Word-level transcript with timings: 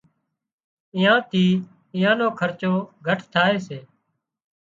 اين 0.95 1.11
ٿي 1.29 1.45
ايئان 1.95 2.19
خرچو 2.39 2.73
گهٽ 3.05 3.19
ٿائي 3.33 3.55
سي 3.67 3.79